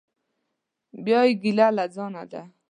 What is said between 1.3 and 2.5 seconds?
ګیله له ځانه ده.